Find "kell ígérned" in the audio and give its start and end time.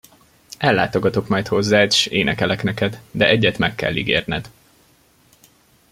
3.75-4.49